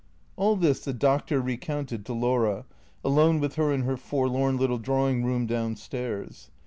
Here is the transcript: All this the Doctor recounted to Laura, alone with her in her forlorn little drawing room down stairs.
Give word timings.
All 0.35 0.55
this 0.55 0.79
the 0.83 0.93
Doctor 0.93 1.39
recounted 1.39 2.07
to 2.07 2.13
Laura, 2.13 2.65
alone 3.05 3.39
with 3.39 3.53
her 3.53 3.71
in 3.71 3.83
her 3.83 3.97
forlorn 3.97 4.57
little 4.57 4.79
drawing 4.79 5.23
room 5.23 5.45
down 5.45 5.75
stairs. 5.75 6.49